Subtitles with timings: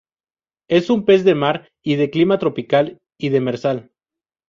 [0.67, 3.91] Es un pez de mar y de Clima tropical y demersal.